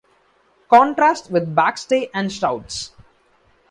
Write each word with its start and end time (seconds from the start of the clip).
Contrast 0.67 1.29
with 1.29 1.53
backstay 1.53 2.09
and 2.11 2.31
shrouds. 2.33 2.89